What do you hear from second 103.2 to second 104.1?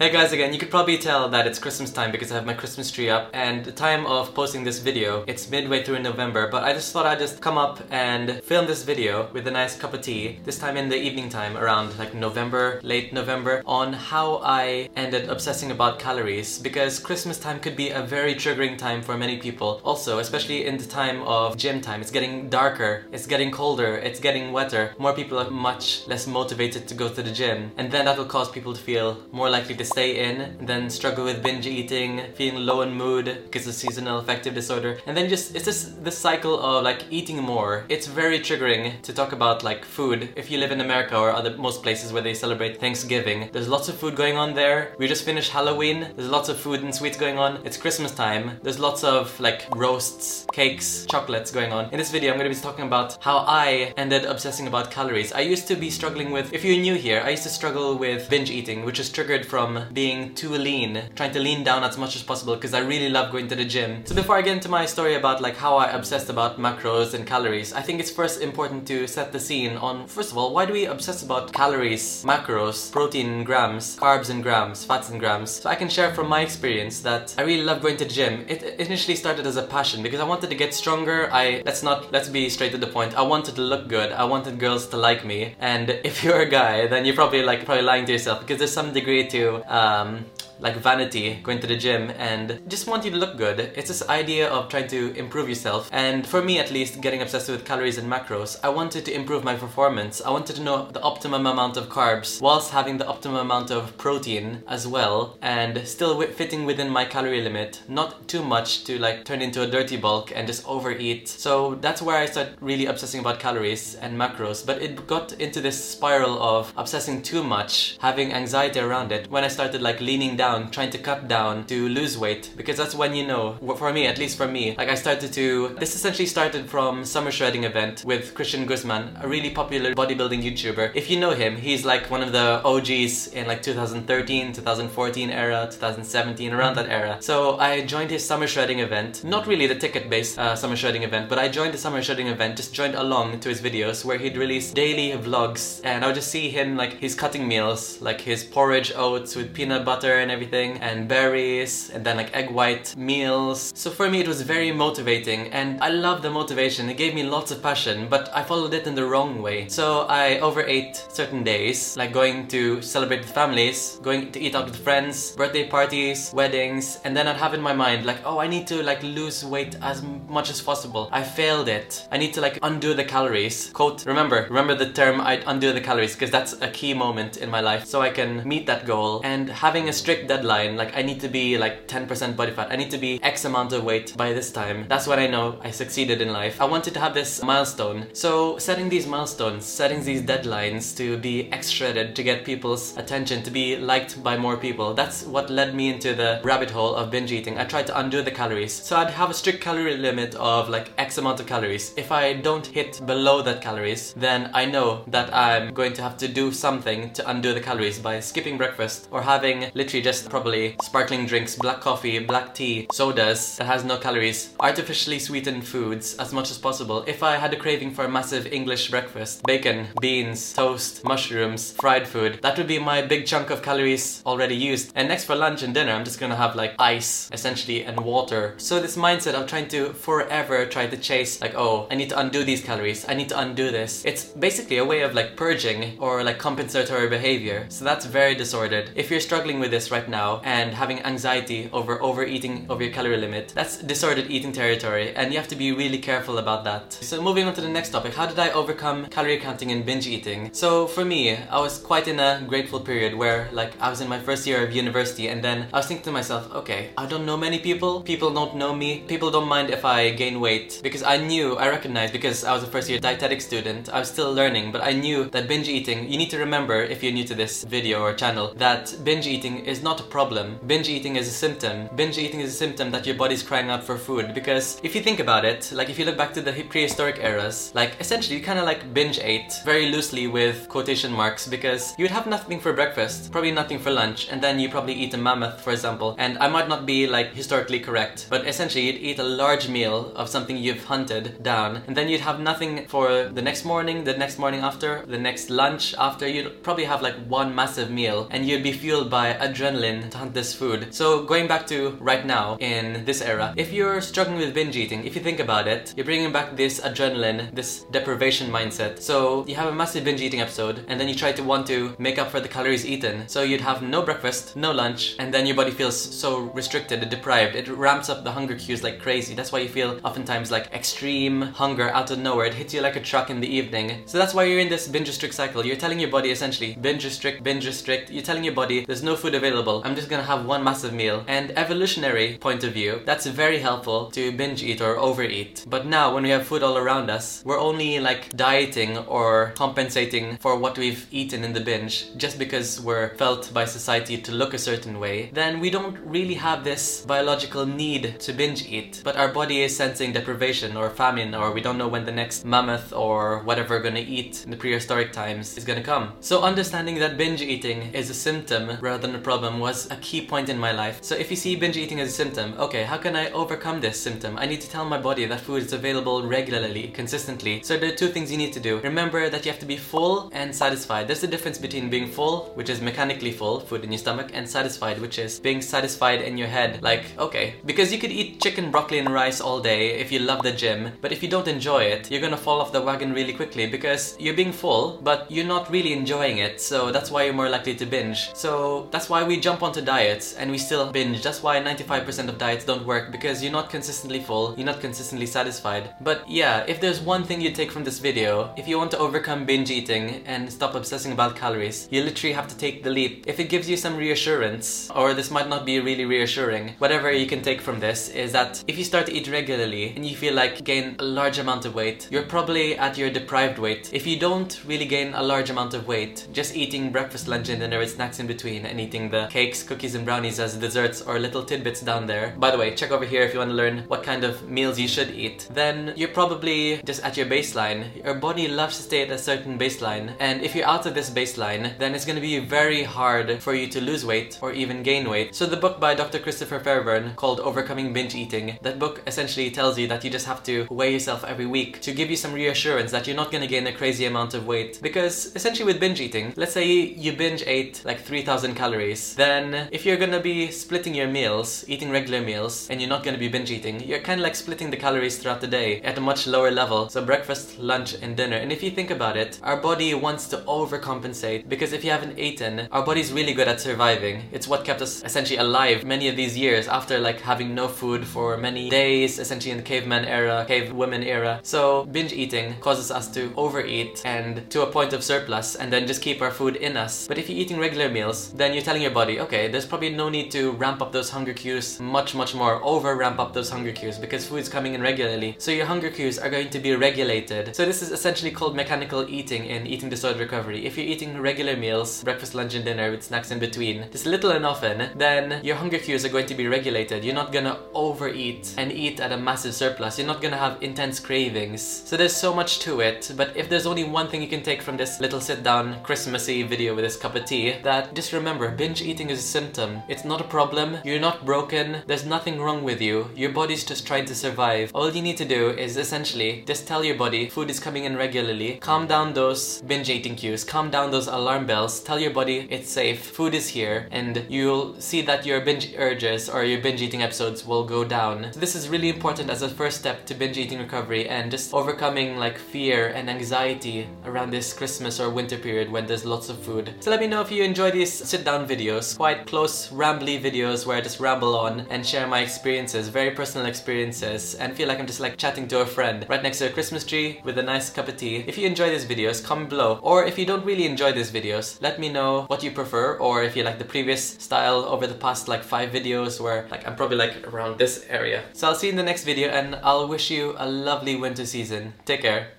amount of